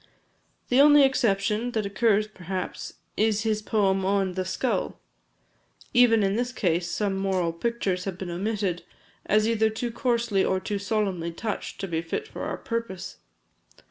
The 0.69 0.81
only 0.81 1.03
exception 1.03 1.73
that 1.73 1.85
occurs, 1.85 2.25
perhaps, 2.27 2.93
is 3.15 3.43
his 3.43 3.61
poem 3.61 4.03
on 4.03 4.31
"The 4.31 4.45
Skull." 4.45 4.99
Even 5.93 6.23
in 6.23 6.35
this 6.37 6.51
case 6.51 6.87
some 6.89 7.15
moral 7.15 7.53
pictures 7.53 8.05
have 8.05 8.17
been 8.17 8.31
omitted, 8.31 8.81
as 9.27 9.47
either 9.47 9.69
too 9.69 9.91
coarsely 9.91 10.43
or 10.43 10.59
too 10.59 10.79
solemnly 10.79 11.31
touched, 11.31 11.79
to 11.81 11.87
be 11.87 12.01
fit 12.01 12.27
for 12.27 12.41
our 12.41 12.57
purpose. 12.57 13.17